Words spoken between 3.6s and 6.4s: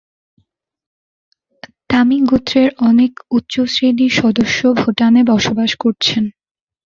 শ্রেণীর সদস্য ভুটানে বসবাস করছেন।